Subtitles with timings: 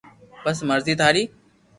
[0.43, 1.23] بس مر زي ٿاري